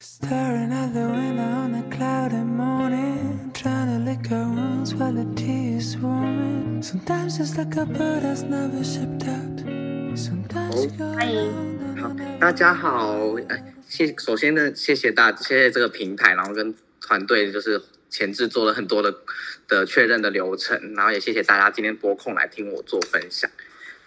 [0.00, 5.24] Staring out the window on a cloudy morning, trying to lick our wounds while the
[5.34, 6.80] tea is warming.
[6.80, 9.58] Sometimes it's like a bird that's never shipped out.
[10.16, 19.12] Sometimes you go 欢迎，around 好 and never，大家好，哎，谢，首先呢，谢谢大，谢谢这个平台，然后跟团队就是前置做了很多的
[19.66, 23.50] 的确认的流程，然后也谢谢大家今天拨空来听我做分享。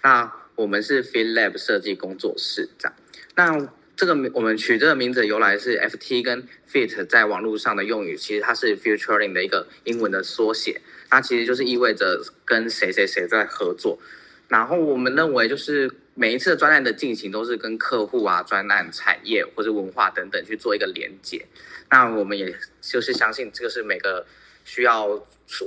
[0.04, 2.96] 那我们是 Fit Lab 设计工作室，这样。
[3.36, 3.68] 那
[4.02, 14.00] 这个我们取这个名字由来是 FT 跟 Fit 在网络上的用语，其实它是 futuring 的一个英文的缩写，它其实就是意味着跟谁谁谁在合作。
[14.48, 21.45] 然后我们认为，就是每一次的专案的进行都是跟客户啊、专案、产业或者文化等等去做一个连接。
[21.92, 24.26] 那我们也就是相信，这个是每个
[24.66, 25.06] 需要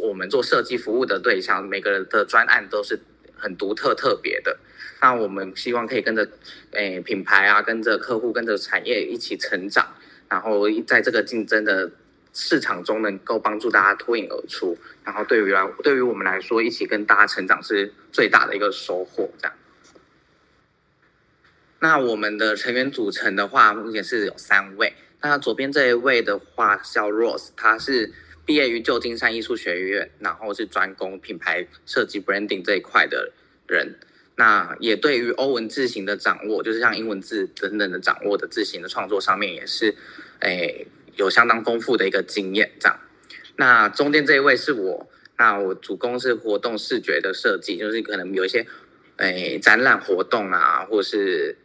[0.02, 2.98] 我们做设计服务的对象，每个人的专案都是
[3.44, 4.58] 很独特、特别的。
[5.02, 6.26] 那我们希望可以跟着
[6.70, 9.94] 诶品牌啊，跟着客户、跟着产业一起成长，
[10.30, 11.92] 然后在这个竞争的
[12.32, 14.78] 市场中能够帮助大家脱颖而出。
[15.04, 19.28] 然后对于来对于我们来说，一起跟大家成长是最大的一个收获。
[19.38, 19.54] 这样。
[21.80, 24.94] 那我们的成员组成的话，目前是有三位。
[25.20, 28.10] 那左边这一位的话叫 Rose，他是
[28.44, 33.32] 毕业于旧金山艺术学院，然后是专攻品牌设计 branding 这一块的
[33.66, 33.98] 人。
[34.36, 39.94] 那也对于欧文字型的掌握，就是像英文字等等的掌握的字型的创作上面，也是
[40.40, 42.72] 诶有相当丰富的一个经验。
[42.80, 42.98] 这样，
[43.56, 45.08] 那中间这一位是我，
[45.38, 48.66] 那我主攻是活动视觉的设计，就是可能有一些
[49.18, 51.56] 诶展览活动啊，或是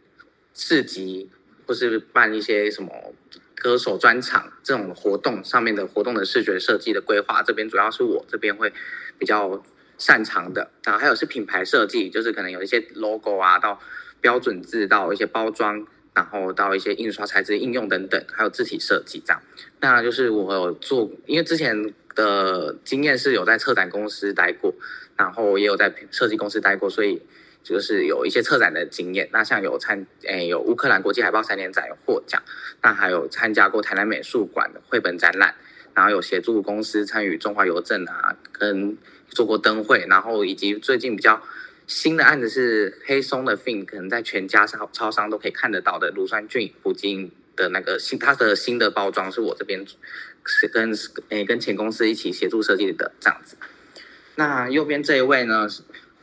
[0.54, 1.28] 市集，
[1.66, 3.16] 或是办一些什么
[3.60, 8.74] 歌手专场这种活动上面的活动的视觉设计的规划，这边主要是我这边会
[9.18, 9.64] 比较。
[10.02, 13.78] 擅长的，然后还有是品牌设计，就是可能有一些 logo 啊，到
[14.22, 19.42] 标准字，到一些包装，然后到一些印刷材质应用等等，还有字体设计这样。
[19.82, 24.74] 那就是我做，因为之前的经验是有在策展公司待过，
[25.18, 27.22] 然后也有在设计公司待过，所以
[27.64, 29.30] 就是有一些策展的经验。
[29.32, 32.42] 那像有参，诶，有乌克兰国际海报三年展获奖，
[32.82, 35.56] 那还有参加过台南美术馆的绘本展览，
[35.94, 38.98] 然后有协助公司参与中华邮政啊，跟
[39.30, 41.42] 做过灯会，然后以及最近比较
[41.86, 49.86] 新的案子是黑松的 Fin，可能在全家超超商都可以看得到的乳酸菌补剂的那个新，它的新的包装是我这边
[50.46, 50.92] 是跟
[51.30, 53.58] 诶跟前公司一起协助设计的这样子。
[54.36, 55.68] 那右边这一位呢，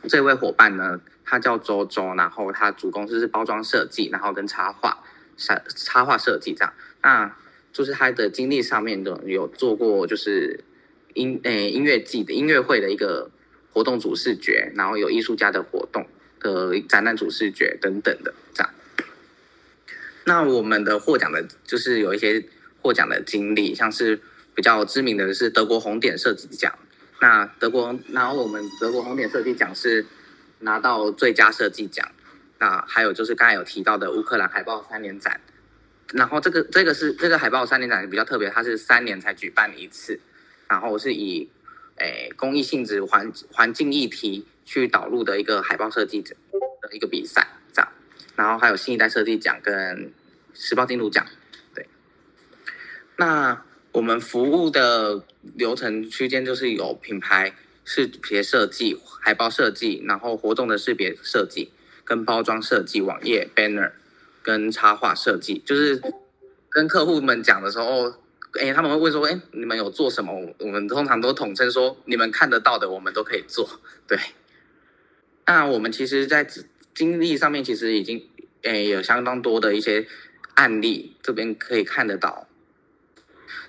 [0.07, 5.03] 这位伙伴呢，他叫周周，然后他主攻是包装设计，然后跟插画
[5.37, 6.73] 插插画设计这样。
[7.01, 7.35] 那
[7.71, 10.63] 就是他的经历上面的有做过就是。
[11.13, 13.31] 音诶，音乐季的音乐会的一个
[13.73, 16.05] 活动主视觉，然后有艺术家的活动
[16.39, 18.71] 的展览主视觉等等的这样。
[20.25, 22.45] 那我们的获奖的，就是有一些
[22.83, 24.21] 获奖的经历，像是
[24.53, 26.71] 比较知名的是德国红点设计奖。
[27.19, 30.05] 那德国，然后我们德国红点设计奖是
[30.59, 32.07] 拿到最佳设计奖。
[32.59, 35.39] 那还有就是刚才有提到的乌克兰海报三年展，
[36.13, 40.19] 然后这个这个是这个海报三年展比较特别，它是三年才举办一次。
[40.67, 41.49] 然后是以，
[41.95, 46.35] 诶，公益性质环环境议题去导入的一个海报设计者
[46.81, 47.89] 的一个比赛，这样。
[48.35, 50.11] 然后还有新一代设计奖跟
[50.53, 51.25] 时报金读奖，
[51.73, 51.87] 对。
[53.15, 53.63] 那
[53.97, 55.23] 我们服务的
[55.55, 61.71] 流程区间就是有品牌识别设计、海报设计，然后活动的识别设计、
[62.05, 63.93] 跟包装设计、网页 banner
[64.43, 65.99] 跟插画设计，就是
[66.69, 68.13] 跟客户们讲的时候。
[68.59, 73.69] 哎，他们会问说：“哎，你们有做什么？”我们通常都统称说：“你们看得到的，我们都可以做。”
[74.07, 74.17] 对。
[75.45, 76.47] 那我们其实，在
[76.95, 78.27] 经历上面，其实已经
[78.63, 80.07] 哎有相当多的一些
[80.55, 82.46] 案例，这边可以看得到。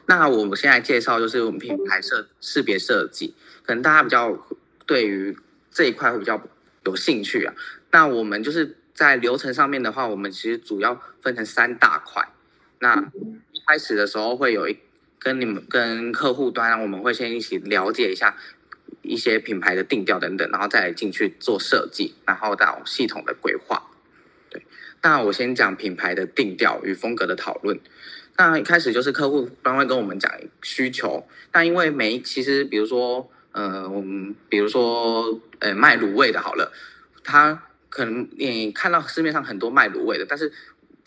[0.09, 4.47] 那我们现在介绍就是我们品牌设识别设计，可能大家比较
[4.87, 5.37] 对于
[5.71, 6.43] 这一块会比较
[6.87, 7.55] 有兴趣啊。
[7.91, 12.27] 那我们就是在流程上面的话，我们其实主要分成三大块。
[12.79, 12.97] 那
[13.53, 14.79] 一开始的时候会有一
[15.19, 18.35] 跟你们跟客户端，我们会先一起了解一下
[19.03, 23.91] 一些品牌的定调等等，然后再进去做设计，然后到系统的规划。
[24.49, 24.63] 对，
[25.03, 27.79] 那我先讲品牌的定调与风格的讨论。
[28.39, 30.33] 那一开始就是客户端会跟我们讲
[30.63, 36.73] 需求，但因为每其实比如说，呃，我们比如说呃卖卤味的好了，
[37.25, 40.53] 他可能你看到市面上很多卖卤味的，但是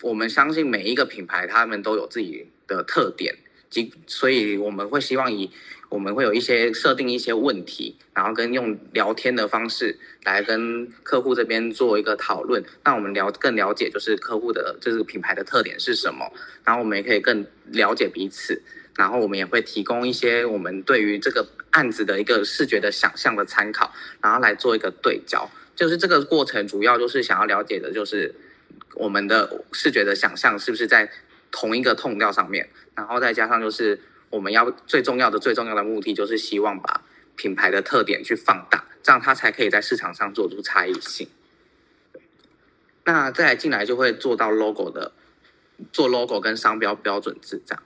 [0.01, 3.33] 我们相信每一个品牌，他们都有自己的特点，
[3.69, 5.49] 即所以我们会希望以
[5.91, 16.31] 我们会有一些设定一些问题，然后跟用聊天的方式来跟客户这边做一个讨论，让我们了更了解就是客户的这个品牌的特点是什么，
[16.63, 18.61] 然后我们也可以更了解彼此，
[18.95, 28.33] 然后我们也会提供一些我们对于这个案子的一个视觉的想象的参考，然后来做一个对焦，就是这个过程主要就是想要了解的就是
[28.95, 31.11] 我们的视觉的想象是不是在
[31.51, 32.69] 同一个痛调上面。
[32.93, 33.99] 然后再加上就是
[34.31, 37.03] 我们要最重要的最重要的目的就是希望把
[37.35, 41.27] 品牌的特点去放大，这样它才可以在市场上做出差异性。
[43.03, 45.11] 那再进来就会做到 logo 的
[45.91, 47.83] 做 logo 跟商标标准字这样。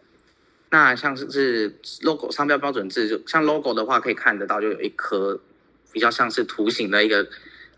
[0.70, 5.40] 那像是是 logo 商标标准字，就像 logo 的话可以看得到，就有一颗
[5.92, 7.28] 比较像是图形的一个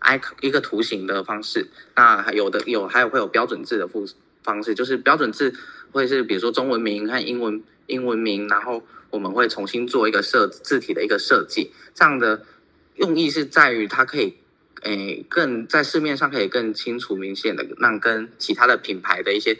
[0.00, 1.68] icon 一个图形的方式。
[1.94, 4.06] 那还有的有还有会有标准字的方
[4.42, 5.54] 方式，就是标准字。
[5.90, 12.46] 会是比如说中文名和英文英文名，然后我们会重新做一个设字体的一个设计，这样的
[12.94, 14.36] 用意是在于它可以，
[14.82, 19.58] 诶，更在市面上可以更清楚明显的让跟其他的品牌的一些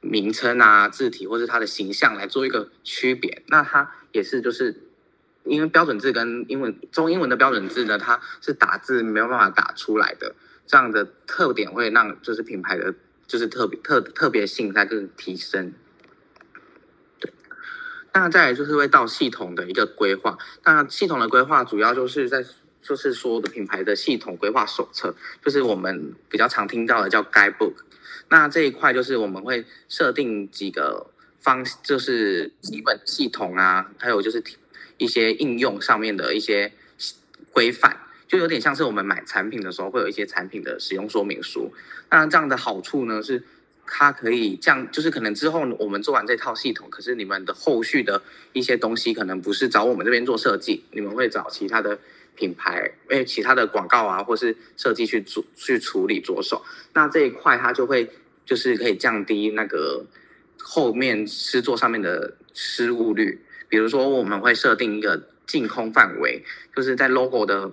[0.00, 3.42] 名称啊字体或是它的形象来做一个区别。
[3.48, 4.82] 那它也是就是
[5.44, 10.34] 因为标准字跟英文中英文的标准字呢，它是打字没有办法打出来的，
[10.66, 12.94] 这样的特点会让就是品牌的。
[13.30, 15.72] 就是特别特特别性在更提升，
[18.12, 20.36] 那再来就是会到系统的一个规划。
[20.64, 22.44] 那系统的规划主要就是在
[22.82, 25.14] 就是说的品牌的系统规划手册，
[25.44, 27.74] 就是我们比较常听到的叫 Guidebook。
[28.28, 31.10] 那这一块就是我们会设定几个
[31.40, 34.42] 方，就是基本系统啊，还有就是
[34.98, 36.72] 一些应用上面的一些
[37.52, 37.96] 规范。
[38.26, 41.72] 就有点像是我们买产品的时候会有一些产品的使用说明书，
[42.10, 43.42] 那这样的好处呢是，
[43.90, 48.22] 它可以这样，就是可能之后我们做完这套系统，可是你们的后续的
[48.52, 51.98] 一些东西可能不是找我们这边做设计，你们会找其他的
[52.36, 56.64] 品牌，诶，其他的广告啊，或是设计去做去处理着手，
[56.94, 58.08] 那这一块它就会
[58.46, 60.06] 就是可以降低那个
[60.58, 66.44] 后面制作上面的失误率，比如说我们会设定一个净空范围，
[66.74, 67.72] 就是在 logo 的。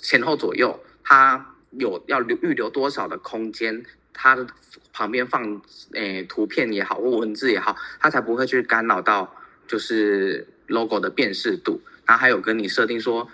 [0.00, 3.84] 前后左右，它有要留预留多少的空间？
[4.22, 4.46] 它的
[4.92, 5.60] 旁边放
[5.94, 9.34] 诶、图片也好，或文字也好，它才不会去干扰到
[9.66, 11.80] 就是 logo 的辨识度。
[12.06, 13.28] 然后还有跟你设定说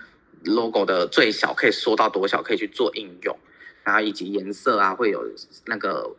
[0.45, 3.37] logo 的最小可以缩到多小，可以去做应用。
[3.83, 5.23] 然后以及颜色啊，会有
[5.65, 6.15] 那个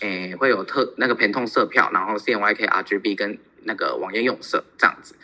[0.00, 5.14] 诶、会有特那个偏痛色票，然后 CMYK RGB 跟那个网页用色这样子。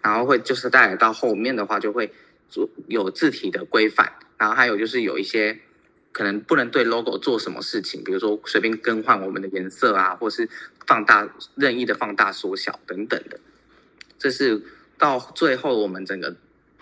[0.00, 2.12] 然后会就是带来到后面的话就会。
[2.48, 5.58] 做有字体的规范，然后还有就是有一些
[6.16, 10.48] 可能不能对 logo 做什么事情，比如说随便更换我们的颜色啊，或是
[10.86, 13.38] 放大任意的放大缩小等等的。
[14.18, 14.62] 这是
[14.96, 16.34] 到最后我们整个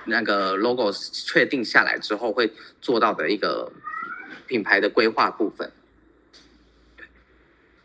[0.04, 3.72] 那个 logo 确定下来之后会做到的一个
[4.46, 5.72] 品牌的规划部分。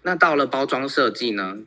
[0.04, 1.58] 那到了包装设计呢，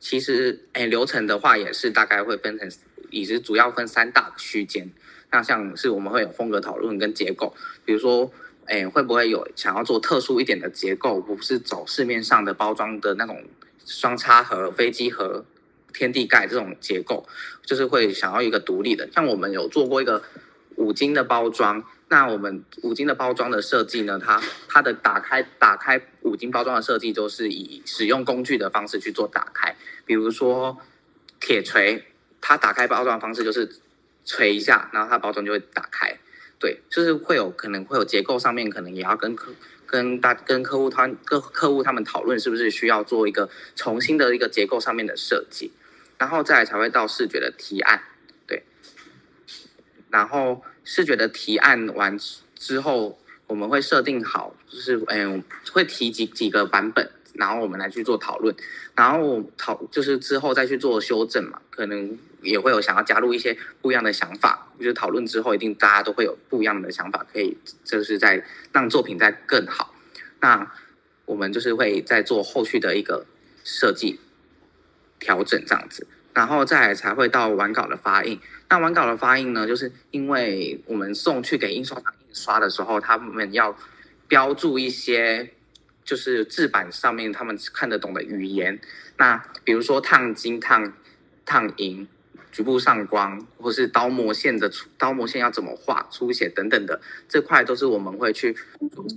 [0.00, 2.68] 其实哎流程的话也是大概会分成，
[3.10, 4.90] 也是主要分三大区间。
[5.30, 7.54] 那像是我们会有风格讨论跟结构，
[7.84, 8.32] 比如说，
[8.68, 13.42] 哎，会不会有想要做特殊一点的结构，不是走市面上的包装的那种
[13.84, 15.44] 双插盒、飞机盒、
[15.92, 17.26] 天地盖这种结构，
[17.64, 19.08] 就是会想要一个独立的。
[19.12, 20.22] 像我们有做过一个
[20.76, 29.74] 五金的包装，那我们五金的包装的设计呢，它它的打开打开五金包装的设计都是以使用工具的方式去做打开，
[30.04, 30.78] 比如说
[31.40, 32.04] 铁锤，
[32.40, 33.68] 它打开包装的方式就是。
[34.30, 36.14] 锤一下，然后它包装就会打开，
[36.58, 39.52] 对，就是会有可能会有结构上面可能也要跟客
[39.86, 45.70] 跟大跟客户他跟客户他们讨论是不是需要做一个重新的一个结构上面的设计，
[46.18, 48.02] 然后再来才会到视觉的提案，
[48.46, 48.64] 对，
[50.10, 52.18] 然后视觉的提案完
[52.56, 58.54] 之后，我们会设定好，就是嗯会提几几个版本，然后我们来去做讨论，
[58.94, 62.18] 然后讨就是之后再去做修正嘛，可能。
[62.40, 69.92] 也会有想要加入一些不一样的想法，就是讨论之后，一定大家都会有不一样的想法，可以就是在让作品再更好。
[70.38, 70.70] 那
[71.24, 73.26] 我们就是会再做后续的一个
[73.64, 74.20] 设计
[75.18, 78.38] 调整这样子，然后再才会到完稿的发印。
[78.68, 83.76] 那完稿的发印呢，就是因为我们送去给印刷厂印刷的时候，他们要
[84.28, 85.54] 标注一些
[86.08, 88.80] 就是制版上面他们看得懂的语言。
[89.18, 90.94] 那比如说烫金、烫
[91.44, 92.08] 烫银。
[92.50, 96.98] 局部上光，或是刀模线的刀模线要怎么画、出血等等的，
[97.28, 98.56] 这块都是我们会去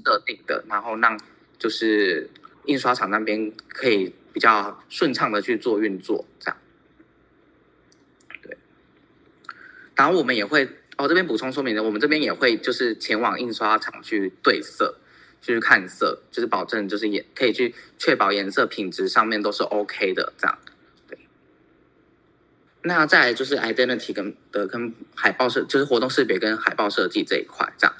[0.03, 1.17] 设定的，然后让
[1.57, 2.29] 就是
[2.65, 6.57] 印刷厂那边可以比较顺畅的去做运作，这样。
[8.43, 8.57] 对
[9.95, 10.65] 然后我们也会
[10.97, 14.99] 哦，这边补充说明的，我们这边也会就是前往印刷厂去对色，
[15.41, 20.57] 去看色，就是保证就是也可以去确保颜色品质上面都是 OK 的这样。
[21.07, 21.17] 对。
[22.83, 27.95] 那再来就是 identity 跟的跟海报设，就是活动识别跟海报设计这一块这样。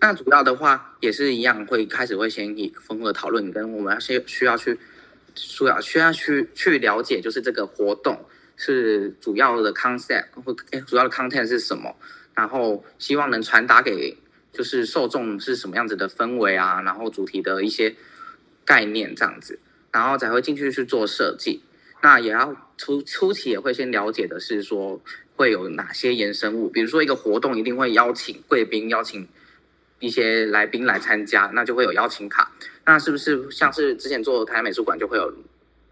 [0.00, 4.78] 那主要的话也是一样，会开始会先以丰富的讨论，跟我们要先需要去
[5.34, 8.24] 需要需要去去了解，就是这个活动
[8.56, 10.52] 是主要的 concept 或
[10.86, 11.94] 主要的 content 是什么，
[12.34, 14.16] 然后希望能传达给
[14.54, 17.94] 就是受众是什么样子的氛围啊，然后主题的一些
[18.64, 19.58] 概念这样子，
[19.92, 21.62] 然后才会进去去做设计。
[22.00, 25.00] 那也要初初期也会先了解的是说
[25.36, 29.28] 会有哪些延伸物，比如说一个活动一定会邀请贵宾，邀请。
[30.00, 32.52] 一些来宾来参加，那就会有邀请卡。
[32.84, 35.32] 那是不是像是之前做台湾美术馆就会有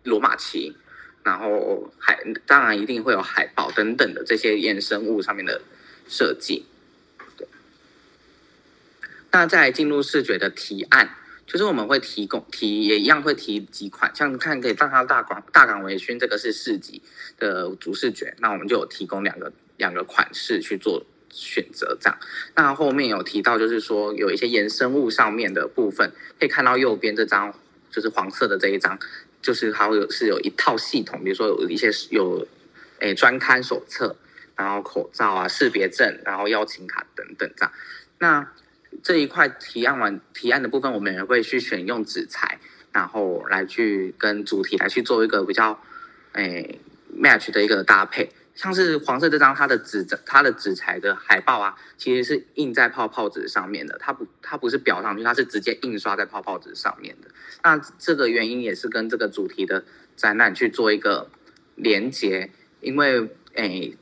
[0.02, 0.76] 罗马旗，
[1.22, 5.62] 然后海当然一定会有海报等等的这些衍生物上面的
[6.08, 6.66] 设计。
[9.32, 17.02] 那再进入视觉的提案，就是我们会提供提也一样会提几款，像看可以放它大港大港微醺这个是市集
[17.38, 21.04] 的主视觉，那我们就有提供两个两个款式去做。
[21.34, 22.18] 选择这样，
[22.56, 27.54] 那后面有提到，就是说有一些衍生物上面的部分，可以看到右边这张，
[27.90, 28.98] 就是黄色的这一张，
[29.40, 32.46] 就是它有是有一套系统，比如说有一些有
[32.98, 34.14] 诶专刊手册，
[34.56, 37.72] 然后口罩啊、识别证，然后邀请卡等等这样。
[38.18, 38.52] 那
[39.02, 42.58] 这一块提案完提案的部分，我们也会去选用纸材，
[42.92, 45.80] 然后来去跟主题来去做一个比较
[46.32, 46.80] 诶
[47.16, 48.30] match 的一个搭配。
[48.54, 57.28] 像是黄色这张，它的纸它的纸材的海报啊，其实是印在泡泡纸上面的，它不它不是裱上去，它是直接印刷在泡泡纸上面的。
[57.64, 59.82] 那这个原因也是跟这个主题的
[60.16, 61.30] 展览去做一个
[61.76, 62.50] 连接，
[62.82, 63.96] 因为诶，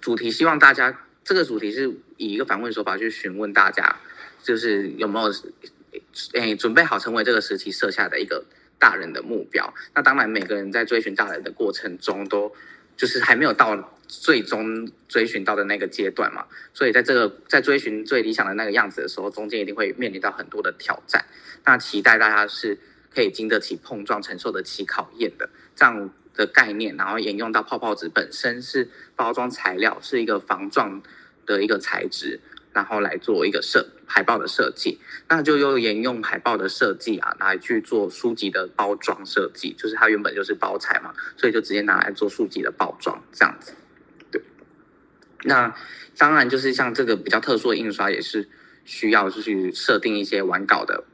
[0.00, 4.00] 主题希望大家这个主题是以一个反问手法去询问大家，
[4.42, 5.32] 就是有没有
[6.34, 8.44] 诶准备好成为这个时期设下的一个
[8.78, 9.72] 大人的目标。
[9.94, 12.52] 那当然，每个人在追寻大人的过程中都。
[12.94, 16.44] 就是还没有到最终追寻到的那个阶段嘛，
[16.74, 21.24] 所以在这个在追寻最理想的那个样子的时候，中间一定会面临到很多的挑战。
[21.64, 22.78] 那期待大家是
[23.12, 31.02] 可以经得起碰撞、承受得起考验的这样的概念，然后沿用到泡泡纸本身是包装材料，是一个防撞
[31.46, 32.40] 的一个材质。
[32.72, 34.98] 然后来做一个设海报的设计，
[35.28, 43.74] 那就又沿用海报的设计啊，来去做书籍的包装设计，就是它原本就是包材嘛，所以就直接拿来做书籍的包装这样子。
[44.30, 44.42] 对，
[45.44, 45.74] 那
[46.16, 48.48] 当然就是像这个比较特殊的印刷，也是
[48.84, 51.04] 需要去设定一些完稿的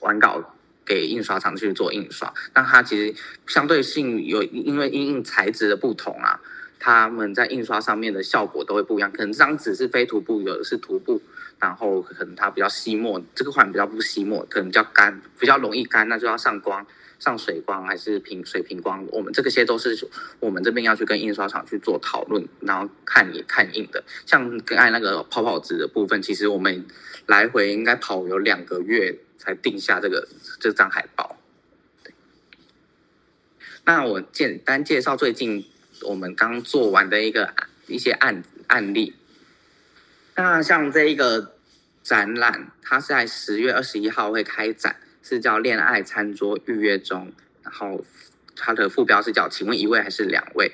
[0.00, 3.14] 完稿给印刷厂去做印刷，那它其实
[3.46, 6.40] 相对性有因为因应材质的不同啊。
[6.78, 11.20] 他们在印刷上面的效果都会不一样，可能这张纸是非涂布，有的是涂布，
[11.58, 16.86] 然后可能它比较吸墨，这个款比较不吸墨，可能比较干，比较容易干，那就要上光，
[17.18, 19.96] 上水光还是平水平光，我们这个些都是
[20.38, 24.04] 我们这边要去跟印刷厂去做讨论，然后看也看印的。
[24.26, 26.84] 像刚才那个泡泡纸的部分，其实我们
[27.26, 30.28] 来回应该跑有两个月才定下这个
[30.60, 31.36] 这张海报。
[32.04, 32.12] 对，
[33.84, 35.64] 那我简单介绍最近。
[36.02, 37.54] 我们刚做完的一个
[37.86, 39.14] 一些案案例，
[40.34, 41.54] 那像这一个
[42.02, 47.32] 展览，它是在十月二十一号会开展，是叫“恋爱餐桌预约中”，
[47.64, 48.04] 然后
[48.54, 50.72] 它的副标是叫“请问一位还是两位”。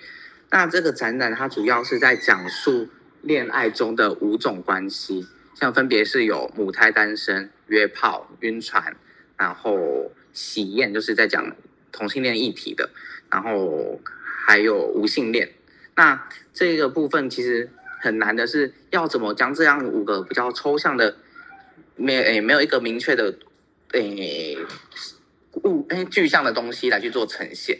[0.50, 2.88] 那这个展览它主要是在讲述
[3.22, 8.96] 恋爱中的五种关系，像分别是有母胎单身、约炮、晕船，
[9.36, 11.54] 然后喜宴，就是在讲
[11.90, 12.90] 同性恋议题的，
[13.30, 14.00] 然后。
[14.44, 15.52] 还有无性恋，
[15.94, 17.70] 那这个部分其实
[18.00, 21.16] 很难的是，要怎么将这样五个比较抽象的，
[21.96, 23.38] 没诶没有一个明确的
[23.92, 24.58] 诶
[25.62, 27.78] 物诶具象的东西来去做呈现，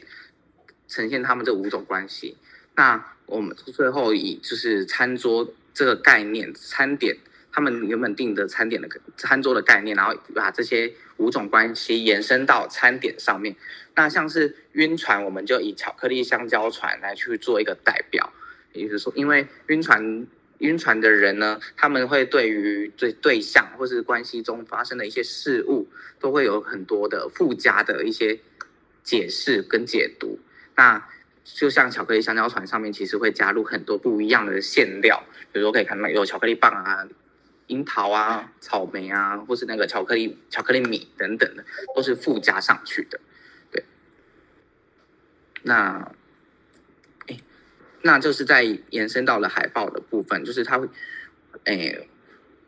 [0.87, 2.37] 呈现他们这五种关系。
[2.77, 7.17] 那我们最后以就是餐桌这个概念，餐点
[7.51, 13.57] 他们原本定的餐点的餐桌的概念，然后把这些五种关系延伸到餐点上面。
[13.95, 18.33] 那像是晕船，我们就以巧克力香蕉船来去做一个代表，
[18.73, 20.27] 也就是说，因为晕船
[20.59, 28.39] 晕船的人呢，他们会对于对对象或是关系中发生的一些事物，都会有很多的附加的一些
[29.03, 30.39] 解释跟解读。
[30.77, 31.07] 那
[31.45, 35.23] 就像巧克力香蕉船上面，其实会加入很多不一样的馅料，
[35.53, 37.07] 比如说可以看到有巧克力棒啊、
[37.67, 43.21] 樱桃啊、草莓啊，或是那个巧克力巧克力米等等的，都是附加上去的。
[45.63, 46.13] 那，
[47.29, 47.39] 哎，
[48.03, 50.89] 那就是在延伸到了海报的部分，就是它会，
[51.65, 52.09] 诶，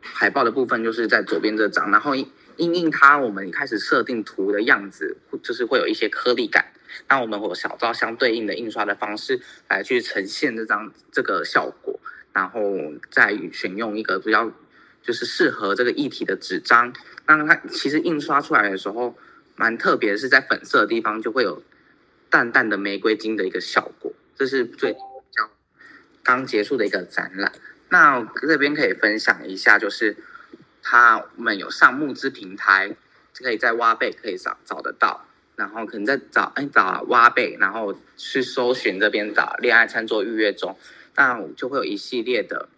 [0.01, 6.71] 海报的部分就是在左边这张，然后因应它我们一开始设定图的样子，就是会有一些颗粒感，
[7.09, 11.99] 那我们会有小到相对应的印刷的方式来去呈现这张这个效果，
[12.31, 12.61] 然后
[13.11, 14.51] 再选用一个比较
[15.01, 16.93] 就是适合这个议题的纸张，
[17.27, 19.17] 那它其实印刷出来的时候
[19.55, 21.61] 蛮特别，是在粉色的地方就会有
[22.35, 24.93] 淡淡的玫瑰金的一个效果，这是最。
[26.21, 27.53] 刚结束的一个展览，
[27.89, 30.17] 那这边可以分享一下，就是
[30.81, 32.93] 他们有上募资平台，
[33.37, 40.75] 可以在挖贝可以找找得到，然后可能在找哎找挖贝，然后去搜寻这边找恋爱餐桌预约中，
[41.15, 42.69] 那就会有一系列的，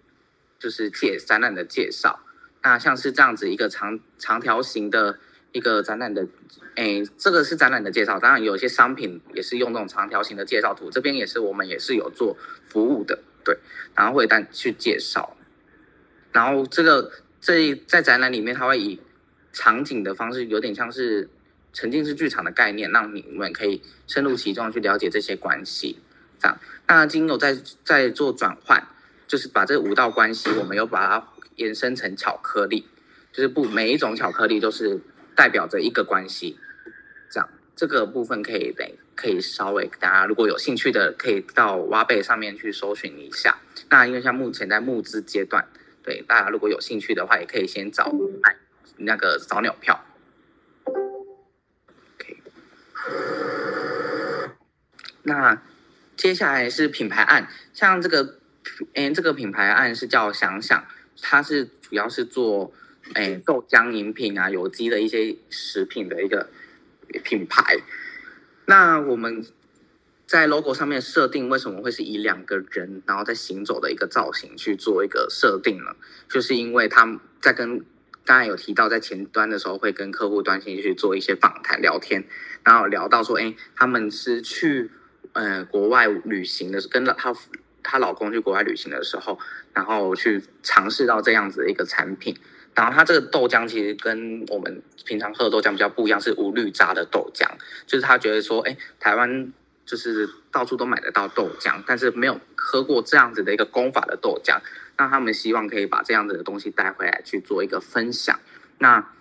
[0.59, 2.19] 就是介展览的介绍，
[2.63, 5.19] 那像是这样子一个长长条形的
[5.53, 6.27] 一个展览的，
[6.77, 12.37] 哎，这个是展览的介绍，当然有些商品也是用这种长条形的介绍图，这边也是我们也是有做
[12.69, 13.17] 服务的。
[13.43, 13.57] 对，
[13.95, 15.35] 然后会单去介绍，
[16.31, 18.99] 然后这个这在展览里面，它会以
[19.51, 21.27] 场景的方式，有点像是
[21.73, 25.97] 沉浸式剧场的概念，让你们可以深入其中去了解这些关系。
[26.39, 28.87] 这样，那经有在在做转换，
[29.25, 32.85] 就是把这五道关系，我们又把它延伸成巧克力，
[33.33, 34.99] 就是不每一种巧克力都是
[35.35, 36.59] 代表着一个关系。
[37.29, 38.97] 这样，这个部分可以得。
[39.17, 43.57] 可以稍微大家如果有兴趣的，可以到挖贝上面去搜寻一下。
[43.89, 45.67] 那因为像目前在募资阶段，
[46.03, 48.11] 对大家如果有兴趣的话，也可以先找
[48.43, 48.55] 买
[48.97, 50.05] 那个早鸟票。
[50.85, 52.37] OK，
[55.23, 55.63] 那
[56.15, 58.37] 接下来是品牌案，像这个，
[58.93, 60.85] 嗯，这个品牌案是叫想想，
[61.19, 62.71] 它是主要是做
[63.15, 66.51] 哎豆浆饮品啊、有机的一些食品的一个
[67.23, 67.77] 品牌。
[68.65, 69.45] 那我们
[70.25, 75.95] 在 logo 上面设定为什么会是以两个人然后在行走的一个造型去做一个设定呢？
[76.27, 77.85] 就是因为他们在跟
[78.25, 82.25] 刚才有提到在前端的时候会跟客户端先去做一些访谈聊天，
[82.65, 84.91] 然后聊到说，哎，他们是去
[85.31, 87.33] 呃国外旅行的，跟她
[87.81, 89.39] 她老公去国外旅行的时候，
[89.73, 92.35] 然后去尝试到这样子的一个产品。
[92.77, 97.43] 然后它这个豆浆其实跟我们平常喝的豆浆比较不一样，是无滤渣的豆浆。
[97.87, 99.51] 就是他觉得说，哎，台湾
[99.83, 104.59] 就是到处都买得到豆浆，但是没有喝过这样子的一个功法的豆浆。
[104.95, 108.39] 那他们希望可以把这样子的东西带回来去做一个分享。
[108.77, 109.11] 那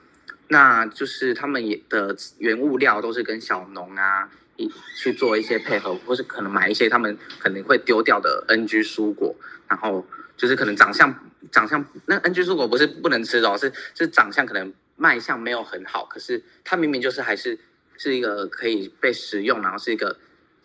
[0.48, 9.34] 那就是他们也的原物料都是跟小农啊一去做一些配合，或是可能买一些他们可能会丢掉的 NG 蔬果，
[9.66, 11.14] 然后就是可能长相。
[11.52, 17.56] 长相那 NG 蔬果不是不能吃的哦，是是长相可能卖相没有很好，可是它明明就是还是
[17.96, 20.18] 是一个可以被食用，然后是一个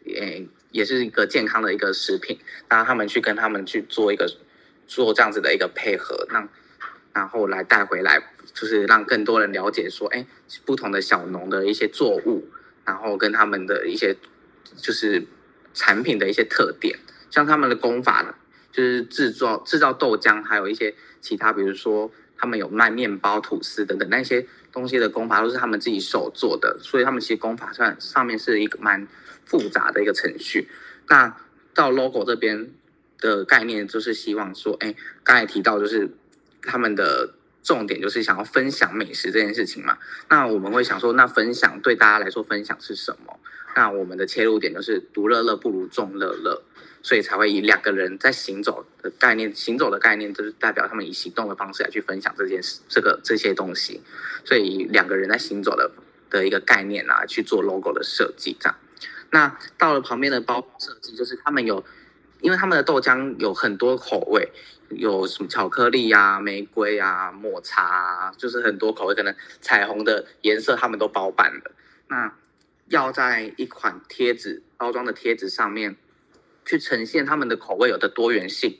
[0.06, 4.28] 诶也是一个健康的一个食品，然后他们去跟他们去做一个
[4.88, 6.50] 做这样子的一个配合，让
[7.14, 8.20] 然后来带回来，
[8.52, 10.26] 就是让更多人了解说，哎，
[10.66, 12.50] 不同的小农的一些作物，
[12.84, 14.18] 然后跟他们的一些
[14.76, 15.28] 就是
[15.76, 16.98] 产品的一些特点，
[17.30, 18.34] 像他们的功法呢。
[18.72, 29.08] 就是制作制造豆浆，还有一些其他，比如说他们有卖面包、吐司等等那些东西的工法，都是他们自己手做的，所以他们其实工法上上面是一个蛮
[29.46, 30.70] 复杂的一个程序。
[31.10, 31.36] 那
[31.74, 32.70] 到 logo 这边
[33.20, 36.10] 的概念，就是希望说，哎，刚才提到就是
[36.62, 39.98] 他们的重点就是想要分享美食这件事情嘛。
[40.30, 43.40] 那我们会想说，那分享对大家来说，分享是什么？
[43.76, 46.64] 那我们的切入点就是独乐乐不如众乐乐。
[47.04, 54.04] 所以才会以两个人在行走的概念，行走的概念就是代表他们以行动的方式来去分享这件事，这个这些东西。
[54.46, 55.90] 所以两个人在行走的
[56.30, 58.78] 的一个概念啊，去做 logo 的设计这样。
[59.32, 61.84] 那到了旁边的包装设计，就是他们有，
[62.40, 64.52] 因为他们的豆浆有很多口味，
[64.90, 71.72] 有什么巧克力啊、玫瑰啊、抹茶啊，就是很多口味，可能彩虹的颜色他们都包办了。
[72.10, 72.32] 那
[72.92, 75.96] 要在一款贴纸包装的贴纸上面。
[76.64, 78.78] 去呈现他们的口味有的多元性，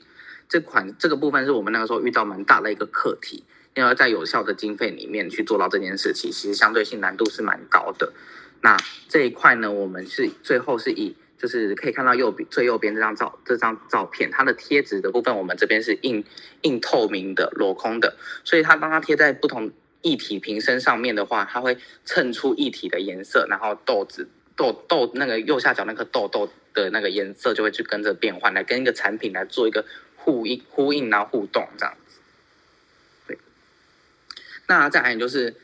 [0.48, 3.44] 这款这个部分是我们那个时候遇到蛮大的一个课题，
[3.74, 8.12] 因为在有效的经费里面去做到这件事情，其实相对性难度是蛮高的。
[8.60, 8.76] 那
[9.08, 16.24] 这一块呢，我们是最后是以就是可以看到右边最右边这张照这张照片，它的贴纸的部分，我们这边是硬
[16.62, 26.48] 硬透明的镂空的，所以它当它贴在不同液体瓶身上面的话，它会衬出液体的颜色，然后豆子豆豆那个右下角那颗豆豆。
[26.74, 29.84] 的那个颜色就会去跟着变换，来跟一个产品来做一个
[30.16, 32.18] 呼应、呼应然后互动这样子。
[33.26, 33.38] 对，
[34.68, 35.54] 那再来就是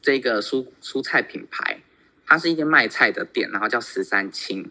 [0.00, 1.80] 这个蔬蔬菜品牌，
[2.24, 4.70] 它是一间卖菜的店，然后叫十三青。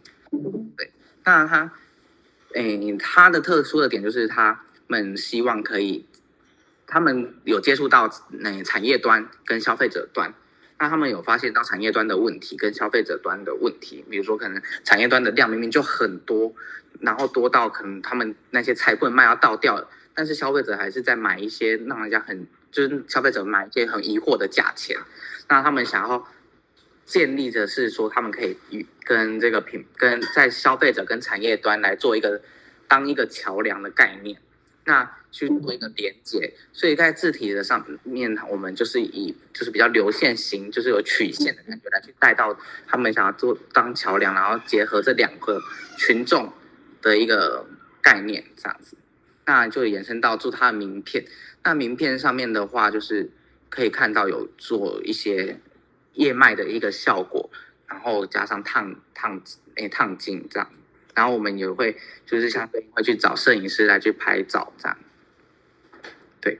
[0.78, 0.92] 对，
[1.26, 1.74] 那它
[2.54, 6.06] 诶，它的特殊的点就是他们希望可以，
[6.92, 10.32] 他们有接触到那产业端跟消费者端，
[10.78, 16.54] 那他们有发现到产业端的问题跟消费者端的问题，比如说可能产业端的量明明就很多，
[17.00, 24.98] 然后多到可能他们那些菜不能卖要倒掉了，但是消费者还是在买一些让人家很就是消费者买一些很疑惑的价钱，
[25.48, 26.28] 那他们想要。
[27.04, 32.42] 建立的是说，他们可以与跟这个品跟在消费者跟产业端来做一个
[32.88, 34.40] 当一个桥梁的概念，
[34.92, 36.54] 那去做一个连接。
[36.74, 45.62] 所以在字体的上面，我们就是以就是比较流线型，就是有曲线的感觉来去带到他们想要做当桥梁，然后结合这两个
[45.98, 46.52] 群众
[47.02, 47.66] 的一个
[48.02, 48.98] 概念这样子，
[49.46, 51.24] 那就延伸到做它的名片。
[51.64, 53.32] 那名片上面的话，就是
[53.70, 55.62] 可以看到有做一些。
[56.16, 57.50] 叶脉的一个效果，
[57.88, 59.42] 然后加上烫烫
[59.76, 60.70] 诶烫金这样，
[61.16, 64.98] 然后我们也会就是相对会去找摄影师来去拍照这样。
[66.40, 66.60] 对，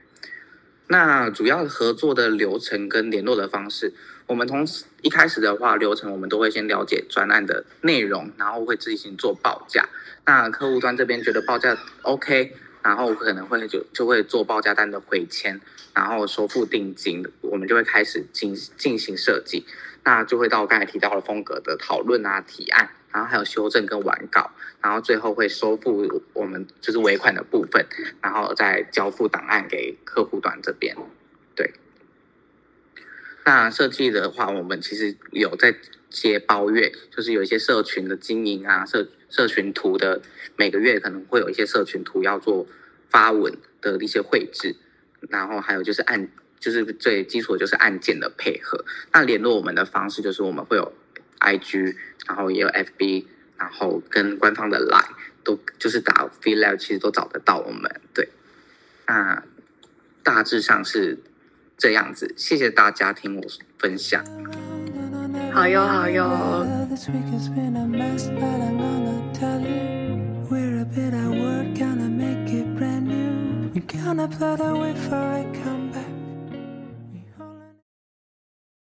[0.88, 3.92] 那主要合作的流程跟联络的方式，
[4.26, 4.66] 我们从
[5.02, 9.88] 一开始的话流程，我们都会先了解专案的内容，然后会自行做报价。
[10.24, 12.56] 那客户端这边觉得报价 OK。
[12.84, 15.60] 然后可能会就就会做报价单的回签，
[15.94, 19.64] 然后收付定金，我们就会开始进进行设计，
[20.02, 27.86] 那就会到刚才提到的风格的讨论啊、提案，然后还有修正跟完稿，然后最后会收付我们就是尾款的部分，
[28.20, 30.96] 然后再交付档案给客户端这边。
[31.54, 31.72] 对，
[33.44, 35.74] 那设计的话，我们其实有在
[36.08, 40.22] 接包月，就是有一些社群的经营啊，社社群图的。
[40.54, 42.66] 每个月可能会有一些社群图要做
[43.08, 44.76] 发文的一些绘制，
[45.30, 46.28] 然后还有就是按
[46.60, 48.84] 就是最基础的就是案件的配合。
[49.14, 50.92] 那联络我们的方式就是我们会有
[51.42, 53.26] IG，然后也有 FB，
[53.56, 58.00] 然后跟官方的 Line 都就是打 Feel Lab，其实都找得到我们。
[58.14, 58.28] 对，
[59.06, 59.42] 那
[60.22, 61.18] 大致上是
[61.76, 62.32] 这样子。
[62.36, 63.42] 谢谢大家听我
[63.78, 64.24] 分享。
[65.52, 66.66] 好哟好哟。